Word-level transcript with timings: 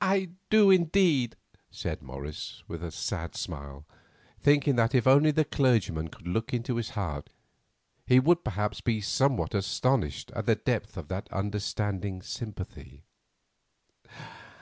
"I 0.00 0.30
do, 0.48 0.70
indeed," 0.70 1.36
said 1.70 2.00
Morris, 2.02 2.62
with 2.66 2.82
a 2.82 2.90
sad 2.90 3.36
smile, 3.36 3.84
thinking 4.40 4.76
that 4.76 4.94
if 4.94 5.06
only 5.06 5.32
the 5.32 5.44
clergyman 5.44 6.08
could 6.08 6.26
look 6.26 6.54
into 6.54 6.76
his 6.76 6.88
heart 6.96 7.28
he 8.06 8.18
would 8.18 8.42
perhaps 8.42 8.80
be 8.80 9.02
somewhat 9.02 9.54
astonished 9.54 10.30
at 10.30 10.46
the 10.46 10.56
depth 10.56 10.96
of 10.96 11.08
that 11.08 11.30
understanding 11.30 12.22
sympathy. 12.22 13.04